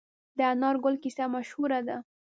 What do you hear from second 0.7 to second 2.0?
ګل کیسه مشهوره ده.